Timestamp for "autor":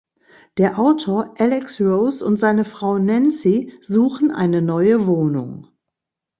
0.79-1.35